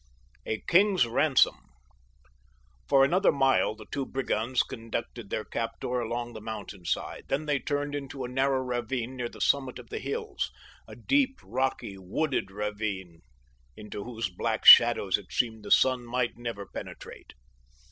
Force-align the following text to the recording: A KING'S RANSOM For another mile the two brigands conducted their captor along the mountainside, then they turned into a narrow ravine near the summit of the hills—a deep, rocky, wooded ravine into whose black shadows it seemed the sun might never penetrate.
A 0.47 0.59
KING'S 0.67 1.05
RANSOM 1.05 1.69
For 2.87 3.05
another 3.05 3.31
mile 3.31 3.75
the 3.75 3.85
two 3.91 4.03
brigands 4.07 4.63
conducted 4.63 5.29
their 5.29 5.45
captor 5.45 5.99
along 5.99 6.33
the 6.33 6.41
mountainside, 6.41 7.25
then 7.27 7.45
they 7.45 7.59
turned 7.59 7.93
into 7.93 8.23
a 8.25 8.27
narrow 8.27 8.61
ravine 8.63 9.15
near 9.15 9.29
the 9.29 9.39
summit 9.39 9.77
of 9.77 9.91
the 9.91 9.99
hills—a 9.99 10.95
deep, 10.95 11.39
rocky, 11.43 11.99
wooded 11.99 12.49
ravine 12.49 13.21
into 13.77 14.03
whose 14.03 14.27
black 14.31 14.65
shadows 14.65 15.19
it 15.19 15.31
seemed 15.31 15.63
the 15.63 15.69
sun 15.69 16.03
might 16.07 16.35
never 16.35 16.65
penetrate. 16.65 17.33